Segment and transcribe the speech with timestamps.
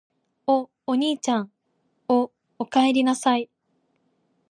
[0.47, 1.51] お、おにいちゃん・・・
[2.09, 3.51] お、おかえりなさい・・・